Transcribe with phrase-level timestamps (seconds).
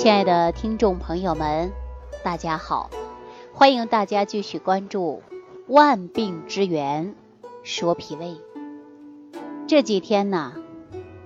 [0.00, 1.70] 亲爱的听众朋友们，
[2.24, 2.88] 大家好，
[3.52, 5.22] 欢迎大家继续关注
[5.66, 7.14] 《万病之源
[7.62, 8.28] 说脾胃》。
[9.68, 10.54] 这几天呢，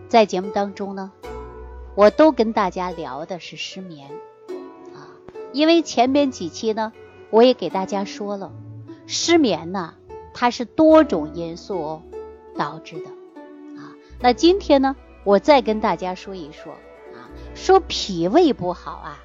[0.09, 1.13] 在节目当中呢，
[1.95, 4.11] 我都跟大家聊的是失眠
[4.93, 5.07] 啊，
[5.53, 6.93] 因为前边几期呢，
[7.31, 8.51] 我也给大家说了，
[9.07, 9.95] 失眠呢，
[10.33, 12.03] 它是多种因素
[12.59, 13.07] 导致的
[13.81, 13.95] 啊。
[14.19, 16.75] 那今天呢，我再跟大家说一说。
[17.55, 19.23] 说脾胃不好啊，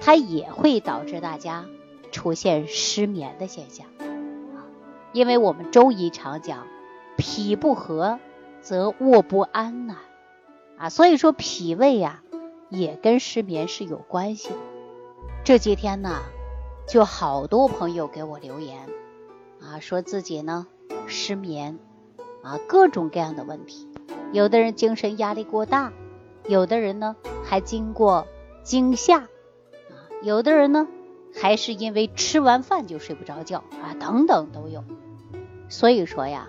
[0.00, 1.66] 它也会导致大家
[2.10, 4.66] 出现失眠的现象啊。
[5.12, 6.66] 因为我们中医常讲，
[7.16, 8.18] 脾不和
[8.60, 9.96] 则卧不安呐
[10.78, 12.22] 啊，所以说脾胃呀
[12.68, 14.56] 也跟失眠是有关系的。
[15.44, 16.22] 这几天呢，
[16.86, 18.88] 就好多朋友给我留言
[19.60, 20.66] 啊，说自己呢
[21.06, 21.78] 失眠
[22.42, 23.88] 啊，各种各样的问题，
[24.32, 25.92] 有的人精神压力过大。
[26.48, 28.26] 有的人呢还经过
[28.62, 29.28] 惊吓啊，
[30.22, 30.88] 有的人呢
[31.34, 34.84] 还是因为吃完饭就睡不着觉啊，等等都有。
[35.68, 36.48] 所以说呀，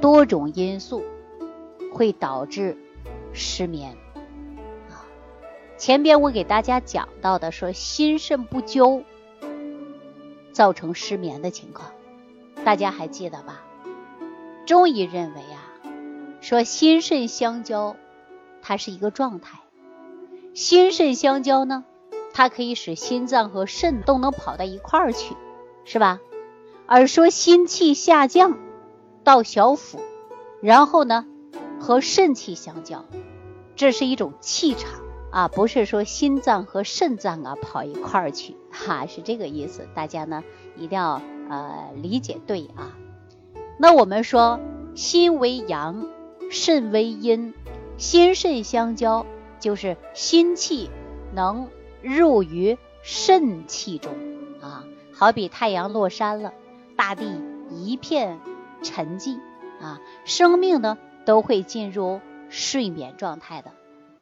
[0.00, 1.04] 多种因素
[1.92, 2.78] 会导致
[3.32, 3.96] 失眠
[4.88, 5.04] 啊。
[5.76, 9.02] 前边我给大家讲到的说心肾不交
[10.52, 11.90] 造成失眠的情况，
[12.64, 13.62] 大家还记得吧？
[14.64, 15.74] 中医认为啊，
[16.40, 17.96] 说心肾相交。
[18.68, 19.60] 它是一个状态，
[20.52, 21.84] 心肾相交呢，
[22.34, 25.36] 它可以使心脏和肾都能跑到一块儿去，
[25.84, 26.18] 是吧？
[26.84, 28.58] 而说心气下降
[29.22, 30.00] 到小腹，
[30.60, 31.26] 然后呢
[31.78, 33.04] 和肾气相交，
[33.76, 34.90] 这是一种气场
[35.30, 39.86] 啊，不是说心脏和肾脏啊跑一块儿去，哈，是这个意思。
[39.94, 40.42] 大家呢
[40.76, 42.98] 一定要呃理解对啊。
[43.78, 44.58] 那我们说
[44.96, 46.08] 心为阳，
[46.50, 47.54] 肾为阴。
[47.98, 49.24] 心肾相交，
[49.58, 50.90] 就是心气
[51.34, 51.68] 能
[52.02, 54.12] 入于肾气中
[54.60, 56.52] 啊，好比太阳落山了，
[56.96, 57.40] 大地
[57.70, 58.38] 一片
[58.82, 59.38] 沉寂
[59.80, 63.72] 啊，生命呢都会进入睡眠状态的。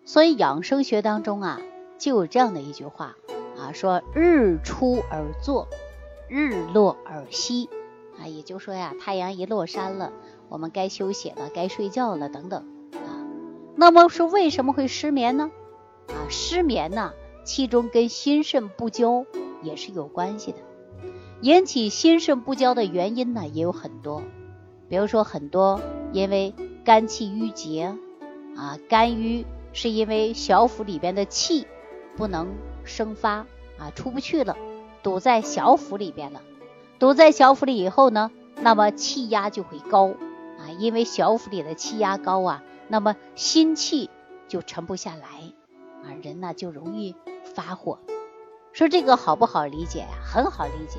[0.05, 1.61] 所以养生学当中啊，
[1.99, 3.17] 就有这样的一句话
[3.59, 5.67] 啊，说日出而作，
[6.29, 7.69] 日落而息
[8.21, 10.13] 啊，也就说呀，太阳一落山了，
[10.49, 12.67] 我们该休息了，该睡觉了，等等。
[13.77, 15.51] 那么说为什么会失眠呢？
[16.09, 17.13] 啊，失眠呢，
[17.45, 19.27] 其中跟心肾不交
[19.63, 20.59] 也是有关系的。
[21.41, 24.23] 引起心肾不交的原因呢也有很多，
[24.89, 25.81] 比如说很多
[26.13, 26.55] 因为
[26.85, 27.95] 肝气郁结
[28.57, 31.67] 啊，肝郁是因为小腹里边的气
[32.17, 32.55] 不能
[32.85, 33.47] 生发
[33.77, 34.57] 啊，出不去了，
[35.03, 36.41] 堵在小腹里边了。
[36.99, 38.31] 堵在小腹里以后呢，
[38.61, 40.15] 那么气压就会高
[40.59, 42.63] 啊，因为小腹里的气压高啊。
[42.89, 44.11] 那么心气
[44.49, 45.27] 就沉不下来
[46.03, 47.15] 啊，人呢就容易
[47.55, 47.99] 发火。
[48.73, 50.09] 说这个好不好理解呀？
[50.25, 50.99] 很好理解。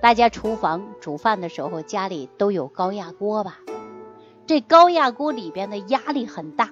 [0.00, 3.58] 大家厨房煮饭的时候，家里都有高压锅吧？
[4.46, 6.70] 这高压锅里边的压力很大，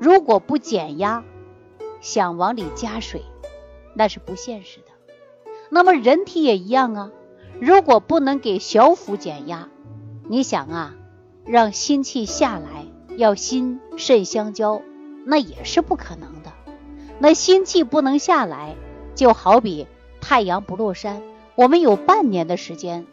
[0.00, 1.24] 如果不减压，
[2.00, 3.24] 想往里加水，
[3.94, 4.86] 那是不现实的。
[5.70, 7.10] 那么人体也一样啊，
[7.60, 9.68] 如果不能给小腹减压，
[10.28, 10.94] 你想啊，
[11.46, 12.75] 让心气下来。
[13.16, 14.82] 要心肾相交，
[15.24, 16.52] 那也是不可能的。
[17.18, 18.76] 那心气不能下来，
[19.14, 19.86] 就好比
[20.20, 21.22] 太阳不落山，
[21.54, 23.06] 我们有半年的时间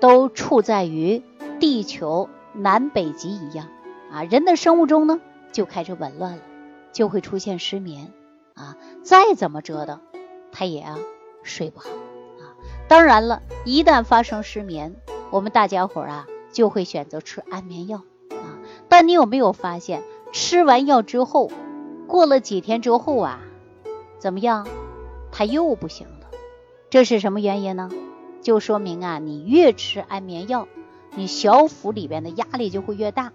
[0.00, 1.22] 都处在于
[1.58, 3.68] 地球南北极一样
[4.12, 4.22] 啊。
[4.24, 5.20] 人的生物钟呢
[5.50, 6.42] 就开始紊乱了，
[6.92, 8.12] 就会出现失眠
[8.54, 8.76] 啊。
[9.02, 10.00] 再怎么折腾，
[10.52, 10.98] 他也啊
[11.42, 12.52] 睡不好啊。
[12.86, 14.94] 当然了，一旦发生失眠，
[15.30, 18.02] 我们大家伙啊就会选择吃安眠药。
[18.98, 21.52] 但你有没有发现，吃完药之后，
[22.08, 23.38] 过了几天之后啊，
[24.18, 24.66] 怎么样？
[25.30, 26.26] 他又不行了。
[26.90, 27.92] 这是什么原因呢？
[28.42, 30.66] 就说明啊，你越吃安眠药，
[31.14, 33.32] 你小腹里边的压力就会越大。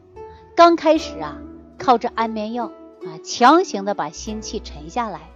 [0.54, 1.38] 刚开始啊，
[1.78, 5.32] 靠着安眠药啊，强行的把心气沉下来，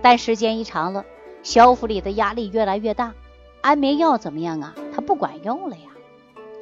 [0.00, 1.04] 但时间一长了，
[1.42, 3.12] 小腹里的压力越来越大，
[3.60, 4.74] 安眠药怎么样啊？
[4.94, 5.90] 它不管用了呀。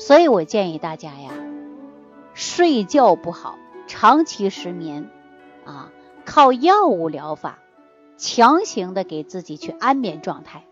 [0.01, 1.31] 所以我建议大家呀。
[2.35, 5.09] 睡觉不好，长期失眠，
[5.65, 5.93] 啊，
[6.25, 7.61] 靠药物疗法，
[8.17, 10.67] 强行的给自己去安眠状态，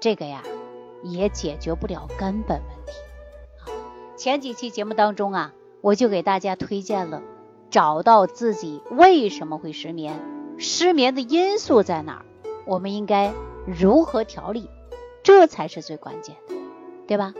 [0.00, 0.42] 这个呀，
[1.02, 2.92] 也解决不了根本问题。
[3.60, 3.68] 啊，
[4.16, 5.52] 前几期节目当中啊，
[5.82, 7.20] 我就给大家推荐了，
[7.68, 10.18] 找到自己为什么会失眠，
[10.56, 12.24] 失眠的因素在哪儿，
[12.64, 13.34] 我们应该
[13.66, 14.70] 如何调理，
[15.22, 16.54] 这才是最关键的，
[17.06, 17.34] 对吧？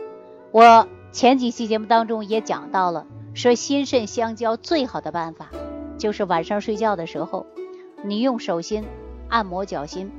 [0.51, 3.07] 我前几期节目当中也讲到了。
[3.35, 5.49] 说心肾相交最好的办法，
[5.97, 7.45] 就是晚上睡觉的时候，
[8.01, 8.85] 你用手心
[9.27, 10.09] 按摩脚心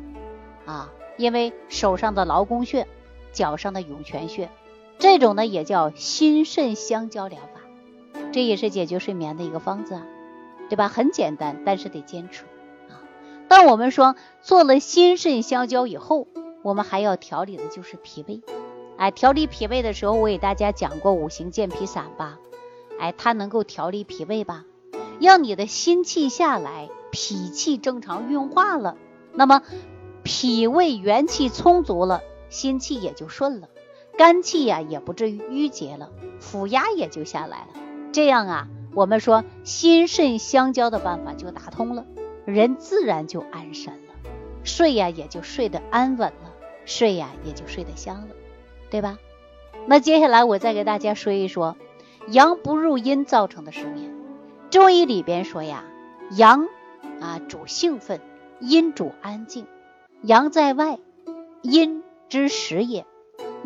[0.66, 2.86] 啊，因为手上的劳宫穴，
[3.32, 4.50] 脚上的涌泉穴，
[4.98, 7.62] 这种呢也叫心肾相交疗法，
[8.32, 10.02] 这也是解决睡眠的一个方子啊，
[10.68, 10.88] 对吧？
[10.88, 12.44] 很简单，但是得坚持
[12.90, 13.00] 啊。
[13.48, 16.28] 当我们说做了心肾相交以后，
[16.62, 18.42] 我们还要调理的就是脾胃。
[18.98, 22.38] 哎，调理脾胃的时候，我给大家讲过五行健脾散吧？
[22.98, 24.64] 哎，它能够调理脾胃吧？
[25.20, 28.96] 让你的心气下来，脾气正常运化了，
[29.32, 29.62] 那么
[30.22, 33.68] 脾胃元气充足了，心气也就顺了，
[34.18, 36.10] 肝气呀也不至于郁结了，
[36.40, 37.68] 腹压也就下来了。
[38.12, 42.04] 这样啊，我们说心肾相交的办法就打通了，
[42.44, 44.30] 人自然就安神了，
[44.64, 46.52] 睡呀也就睡得安稳了，
[46.84, 48.34] 睡呀也就睡得香了，
[48.90, 49.18] 对吧？
[49.86, 51.76] 那接下来我再给大家说一说
[52.28, 54.14] 阳不入阴造成的失眠。
[54.70, 55.84] 中医里边说呀，
[56.30, 56.66] 阳
[57.20, 58.20] 啊主兴奋，
[58.60, 59.66] 阴主安静。
[60.22, 60.98] 阳在外，
[61.62, 63.04] 阴之实也；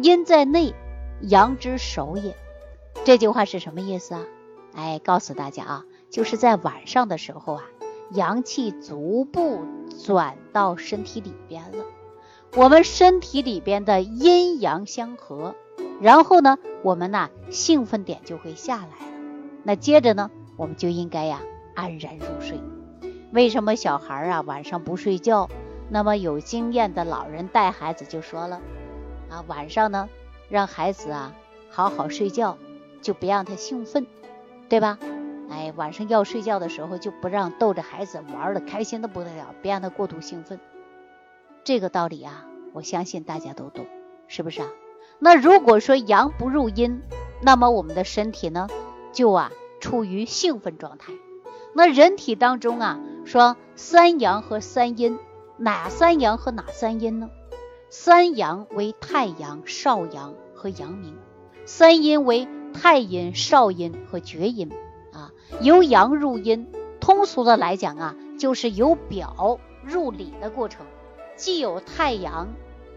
[0.02, 0.74] 阴在内，
[1.22, 2.36] 阳之守也。
[3.04, 4.22] 这句话是什么意思啊？
[4.74, 7.64] 哎，告诉大家啊，就是在晚上的时候啊，
[8.12, 9.64] 阳气逐步
[10.04, 11.84] 转到身体里边了，
[12.56, 15.54] 我们身体里边的阴阳相合，
[16.00, 19.12] 然后呢，我们呢兴奋点就会下来了。
[19.62, 20.30] 那接着呢？
[20.56, 21.40] 我们就应该呀
[21.74, 22.60] 安然入睡。
[23.32, 25.48] 为什么小孩啊晚上不睡觉？
[25.88, 28.60] 那么有经验的老人带孩子就说了
[29.28, 30.08] 啊，晚上呢
[30.48, 31.34] 让孩子啊
[31.70, 32.58] 好好睡觉，
[33.02, 34.06] 就不让他兴奋，
[34.68, 34.98] 对吧？
[35.50, 40.60] 哎，晚上要睡觉的时候就不让逗着孩子玩的开心的不得了，别让他过度兴奋。
[41.64, 43.86] 这个道理啊，我相信大家都懂，
[44.28, 44.68] 是不是啊？
[45.20, 47.00] 那如果说阳不入阴，
[47.40, 48.68] 那么我们的身体呢
[49.12, 49.52] 就啊。
[49.80, 51.14] 处于兴奋状态，
[51.72, 55.18] 那人体当中啊，说三阳和三阴，
[55.56, 57.30] 哪三阳和哪三阴呢？
[57.88, 61.16] 三阳为太阳、少阳和阳明，
[61.64, 64.70] 三阴为太阴、少阴和厥阴
[65.14, 65.32] 啊。
[65.62, 66.70] 由阳入阴，
[67.00, 70.84] 通俗的来讲啊，就是由表入里的过程，
[71.36, 72.48] 既有太阳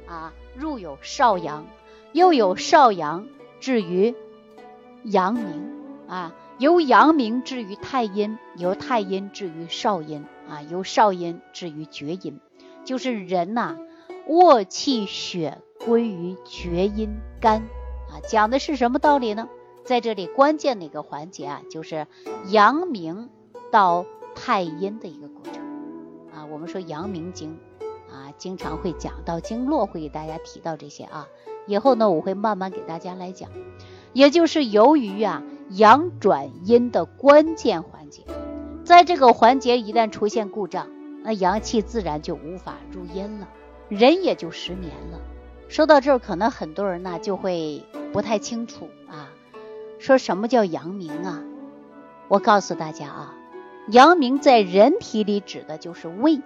[0.05, 1.65] 啊，入有少阳，
[2.13, 3.27] 又有少阳
[3.59, 4.15] 至于
[5.03, 5.73] 阳明
[6.07, 6.33] 啊。
[6.59, 12.39] 由阳明至于太阴，由太阴至于少阴啊，由少阴至于厥阴，
[12.85, 13.75] 就是人呐，
[14.27, 17.09] 卧气血归于厥阴
[17.41, 17.63] 肝
[18.07, 19.49] 啊，讲的是什么道理呢？
[19.83, 22.07] 在这里关键的一个环节啊，就是
[22.47, 23.29] 阳明
[23.71, 24.05] 到
[24.35, 25.63] 太阴的一个过程
[26.33, 26.45] 啊。
[26.45, 27.57] 我们说阳明经
[28.09, 31.27] 啊，经常会讲到经络，会给大家提到这些啊。
[31.67, 33.49] 以后呢，我会慢慢给大家来讲，
[34.13, 35.43] 也就是由于啊。
[35.69, 38.21] 阳转阴的关键环节，
[38.83, 40.87] 在这个环节一旦出现故障，
[41.23, 43.47] 那阳气自然就无法入阴了，
[43.89, 45.19] 人也就失眠了。
[45.69, 49.31] 说到这儿，可能很多人呢就会不太清楚啊，
[49.97, 51.41] 说什么叫阳明啊？
[52.27, 53.33] 我告诉大家啊，
[53.87, 56.41] 阳明在人体里指的就是胃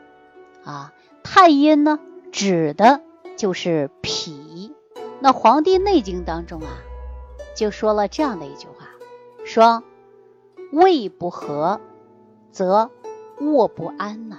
[0.63, 0.93] 啊，
[1.23, 1.99] 太阴呢
[2.31, 3.01] 指的
[3.35, 4.73] 就是脾。
[5.19, 6.79] 那《黄帝内经》当中啊，
[7.55, 8.87] 就说了这样的一句话。
[9.43, 9.83] 说
[10.71, 11.79] 胃不和，
[12.51, 12.91] 则
[13.39, 14.37] 卧不安呐。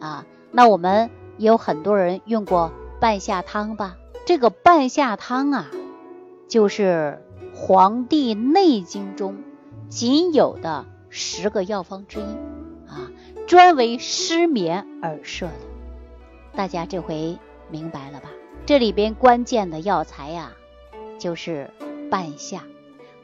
[0.00, 3.96] 啊，那我们也有很多人用过半夏汤吧？
[4.26, 5.66] 这个半夏汤啊，
[6.48, 7.22] 就是
[7.56, 9.36] 《黄帝内经》中
[9.88, 12.22] 仅有的十个药方之一
[12.88, 13.10] 啊，
[13.46, 15.52] 专为失眠而设的。
[16.54, 17.38] 大家这回
[17.70, 18.28] 明白了吧？
[18.68, 20.52] 这里边关键的药材呀，
[21.18, 21.70] 就是
[22.10, 22.64] 半夏。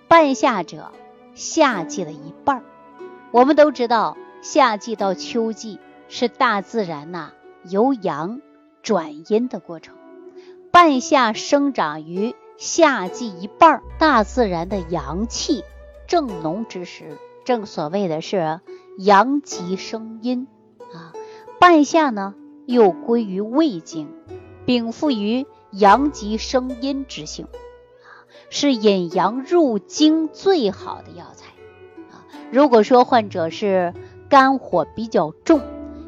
[0.08, 0.90] 半夏者，
[1.34, 2.64] 夏季的一半儿。
[3.30, 7.32] 我们都知道，夏季到秋季是大自然呐
[7.68, 8.40] 由阳
[8.80, 9.94] 转阴的过程。
[10.70, 15.62] 半夏生长于夏季一半儿，大自然的阳气
[16.06, 18.60] 正浓之时，正所谓的是
[18.96, 20.48] 阳极生阴
[20.94, 21.12] 啊。
[21.60, 22.34] 半夏呢，
[22.64, 24.08] 又归于胃经，
[24.66, 27.46] 禀赋于阳极生阴之性。
[27.46, 27.58] 啊
[28.50, 31.46] 是引阳入经最好的药材
[32.12, 32.22] 啊！
[32.52, 33.94] 如果说患者是
[34.28, 35.60] 肝火比较重，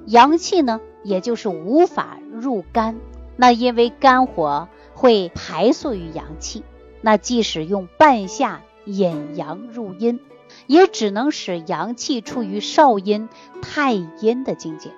[0.06, 2.96] 阳气呢也就是无法入肝，
[3.36, 6.62] 那因为肝火会排宿于阳气，
[7.00, 10.20] 那即使用半夏引阳入阴，
[10.68, 13.28] 也只能使阳气处于少阴
[13.60, 14.90] 太阴的境界，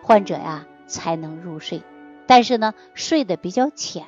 [0.00, 1.82] 患者呀才能入睡，
[2.26, 4.04] 但是呢睡得比较浅。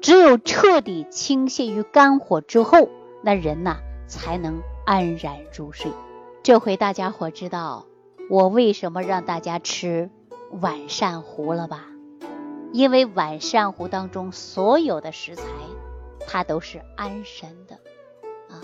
[0.00, 2.88] 只有彻底倾泻于肝火之后，
[3.22, 5.92] 那人呐才能安然入睡。
[6.42, 7.86] 这回大家伙知道
[8.28, 10.10] 我为什么让大家吃
[10.60, 11.86] 晚膳糊了吧？
[12.72, 15.44] 因为晚膳糊当中所有的食材，
[16.26, 17.76] 它都是安神的
[18.48, 18.58] 啊。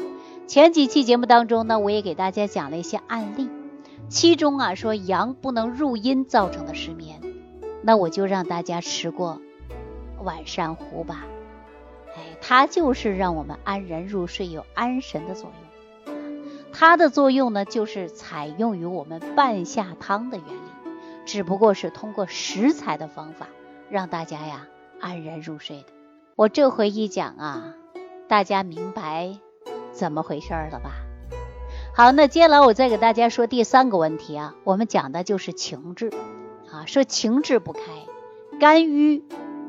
[0.47, 3.49] 前几期节目当中呢，我也给大家讲了一些案例，
[4.09, 7.18] 其中啊说阳不能入阴造成的失眠，
[7.83, 9.41] 那我就让大家吃过
[10.23, 11.27] 晚膳糊吧。
[12.17, 16.05] 哎，它就是让我们安然入睡，有安神的作用。
[16.73, 20.61] 它的作用呢，就是采用于我们半夏汤的原理，
[21.25, 23.49] 只不过是通过食材的方法，
[23.91, 24.67] 让大家呀
[25.01, 25.87] 安然入睡的。
[26.37, 27.75] 我这回一讲啊，
[28.29, 29.39] 大家明白
[29.93, 30.93] 怎么回事了吧？
[31.95, 36.13] 好，那接下来我再给大家说第三个问题啊，我们讲的就是情志，
[36.89, 37.83] 说情志不开，
[38.59, 39.23] 肝郁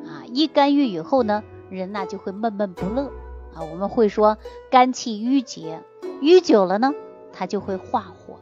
[0.06, 3.12] 啊，一肝郁以后呢，人呐就会闷闷不乐
[3.54, 4.38] 啊，我们会说
[4.72, 5.82] 肝气郁结。
[6.22, 6.94] 淤久了呢，
[7.34, 8.40] 它就会化火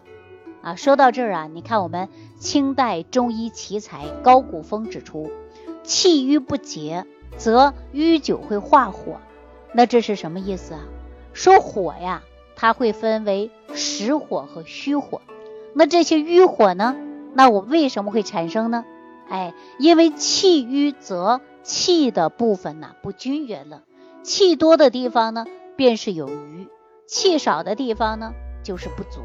[0.61, 0.75] 啊。
[0.75, 2.07] 说到这儿啊，你看我们
[2.37, 5.31] 清代中医奇才高古风指出，
[5.81, 9.19] 气郁不结则淤久会化火。
[9.71, 10.81] 那这是什么意思啊？
[11.33, 12.21] 说火呀，
[12.55, 15.19] 它会分为实火和虚火。
[15.73, 16.95] 那这些淤火呢？
[17.37, 18.83] 那我为什么会产生呢？
[19.29, 23.83] 哎，因为气郁则气的部分呢不均匀了，
[24.23, 26.67] 气多的地方呢便是有余。
[27.05, 29.19] 气少的地方呢，就是不足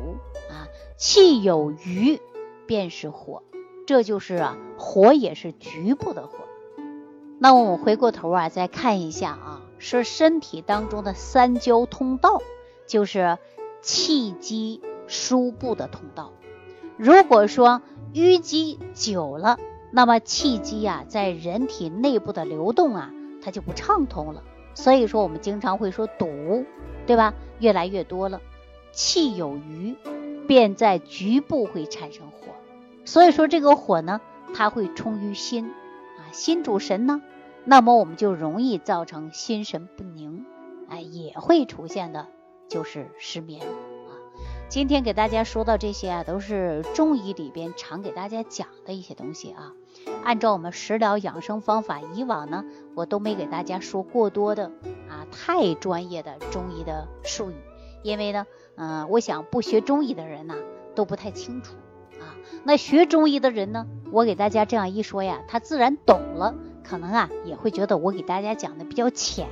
[0.51, 0.69] 啊。
[0.99, 2.21] 气有余，
[2.67, 3.43] 便是火，
[3.87, 6.35] 这就是啊，火也是局部的火。
[7.39, 12.43] 那我们回过头啊，再看一下啊，说身体当中的三焦通道，
[12.87, 13.39] 就是
[13.81, 16.35] 气机输布的通道。
[17.03, 17.83] 如果说
[18.15, 19.59] 淤积久了，
[19.91, 23.11] 那么气机啊，在人体内部的流动啊，
[23.43, 24.45] 它就不畅通了。
[24.75, 26.65] 所以说，我们经常会说堵，
[27.05, 27.35] 对吧？
[27.59, 28.41] 越来越多了，
[28.93, 29.97] 气有余，
[30.47, 32.53] 便在局部会产生火。
[33.05, 34.21] 所以说，这个火呢，
[34.55, 35.73] 它会冲于心
[36.21, 37.21] 啊，心主神呢，
[37.65, 40.47] 那么我们就容易造成心神不宁，
[40.89, 42.29] 哎，也会出现的
[42.69, 43.67] 就是失眠。
[44.73, 49.75] 今天给大家说到这些啊，都是中医里边常给大家讲的一些东西啊。
[50.25, 52.65] 按照我们食疗养生方法，以往呢，
[52.95, 54.73] 我都没给大家说过多的
[55.11, 57.55] 啊，太专业的中医的术语，
[58.03, 60.55] 因为呢，嗯，我想不学中医的人呢
[60.95, 61.75] 都不太清楚
[62.19, 62.33] 啊。
[62.65, 69.47] 那学中医的人呢，我给大家这样一说呀，他自然懂了，可能啊也会觉得我给大家讲的比较浅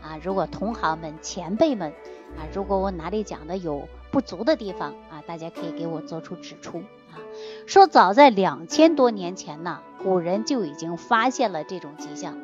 [0.00, 0.16] 啊。
[0.22, 1.90] 如果同行们、前辈们
[2.38, 6.78] 啊，如果我哪里讲的有不足的地方啊，大家可以给我做出指出
[7.10, 7.18] 啊。
[7.66, 12.38] 说早在两千多年前呢，古人就已经发现了这种迹象，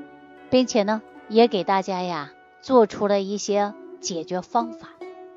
[0.51, 4.89] 并且呢，也给大家呀做出了一些解决方法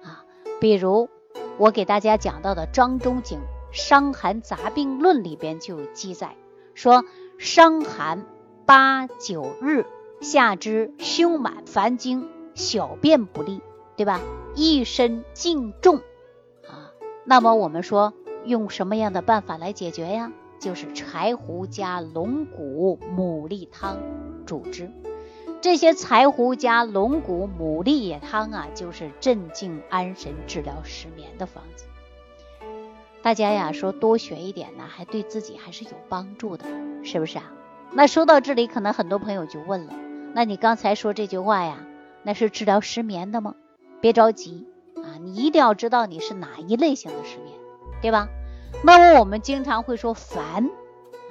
[0.02, 0.26] 啊。
[0.60, 1.08] 比如
[1.60, 3.38] 我给大家讲到的张仲景
[3.72, 6.36] 《伤寒杂病论》里边就有记载，
[6.74, 7.06] 说
[7.38, 8.26] 伤寒
[8.66, 9.86] 八九日，
[10.20, 13.62] 下肢胸满烦惊，小便不利，
[13.96, 14.20] 对吧？
[14.56, 16.02] 一身静重。
[17.26, 18.14] 那么我们说。
[18.46, 20.30] 用什么样的办法来解决呀？
[20.60, 23.98] 就是柴胡加龙骨牡蛎汤
[24.46, 24.92] 煮之。
[25.62, 31.86] 这些柴胡加龙骨牡蛎汤啊，就是镇静安神、治疗失眠的方子。
[33.22, 36.66] 大家呀，说多学一点呢，还对自己还是有帮助的，
[37.06, 37.50] 是不是啊？
[37.94, 39.94] 那说到这里，可能很多朋友就问了：
[40.34, 41.78] 那你刚才说这句话呀，
[42.24, 43.56] 那是治疗失眠的吗？
[44.02, 44.68] 别着急
[45.04, 47.54] 啊，你一定要知道你是哪一类型的失眠。
[48.02, 48.28] 对吧？
[48.84, 50.70] 那么我们经常会说烦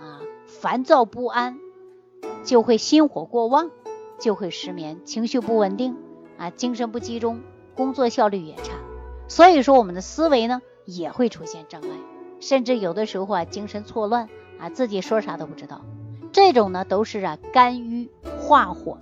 [0.00, 1.58] 啊，烦躁不安，
[2.44, 3.70] 就会心火过旺，
[4.18, 5.98] 就会失眠，情绪不稳定
[6.38, 7.42] 啊，精神不集中，
[7.74, 8.72] 工作效率也差。
[9.28, 11.88] 所以说我们的思维呢也会出现障碍，
[12.40, 15.82] 甚至有的时候啊精神错乱啊，自己说啥都不知道。
[16.32, 18.10] 这种呢都是啊肝郁
[18.40, 18.92] 化火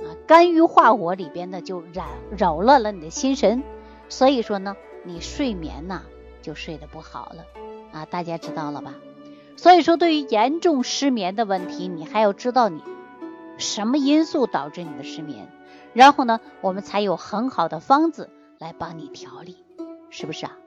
[0.00, 2.04] 啊，肝郁化火里边呢就扰
[2.36, 3.62] 扰乱了你的心神，
[4.08, 6.02] 所以说呢你睡眠呐。
[6.42, 7.46] 就睡得不好了
[7.90, 8.94] 啊，大家知道了吧？
[9.56, 12.82] 所以说，对于严重失眠的问题，你还要知道你
[13.56, 15.50] 什么因素导致你的失眠，
[15.94, 19.56] 然后呢，我们才有很好的方子来帮你调理，
[20.10, 20.58] 是不是啊？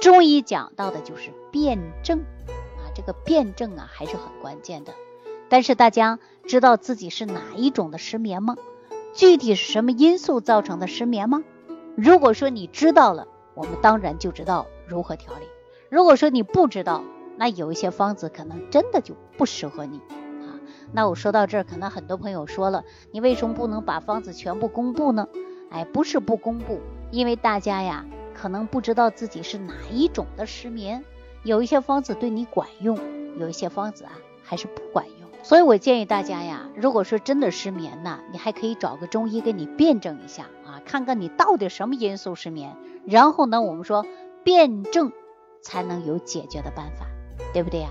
[0.00, 4.94] 中医讲到的就是辩证啊，这个辩证啊还是很关键的。
[5.50, 8.56] 但是大家知道自己是哪一种的失眠吗？
[9.12, 11.44] 具体是什么因素造成的失眠吗？
[11.96, 14.66] 如果说你知道了，我们当然就知道。
[14.86, 15.46] 如何调理？
[15.88, 17.02] 如果说你不知道，
[17.38, 19.98] 那有一些方子可能真的就不适合你
[20.42, 20.60] 啊。
[20.92, 25.26] 那我说到这儿，可能很多朋友说了，你为什么不能把方子全部公布呢？
[25.70, 31.02] 哎，不是不公布，因为大家呀，可能不知道自己是哪一种的失眠，
[31.44, 32.98] 有一些方子对你管用，
[33.38, 34.12] 有一些方子啊
[34.44, 35.15] 还是不管用。
[35.46, 42.76] 所以我建议大家呀，如果说真的失眠呐，你还可以找个中医给你辩证一下啊，看看你到底什么因素失眠，
[43.06, 44.04] 然后呢，我们说
[44.42, 45.12] 辩证
[45.62, 47.06] 才能有解决的办法，
[47.52, 47.90] 对不对呀？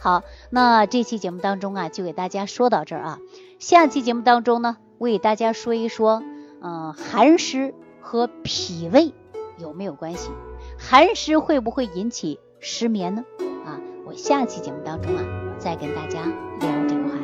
[0.00, 3.18] 好，那这期节目当中啊，就给大家说到这儿啊。
[3.60, 6.24] 下期节目当中呢，我给大家说一说，
[6.60, 9.14] 嗯，寒湿和脾胃
[9.58, 10.30] 有没有关系？
[10.76, 13.24] 寒湿会不会引起失眠呢？
[13.64, 15.22] 啊，我下期节目当中啊，
[15.60, 16.24] 再跟大家
[16.60, 16.95] 聊这